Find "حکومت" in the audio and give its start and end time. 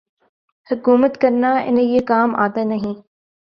0.67-1.21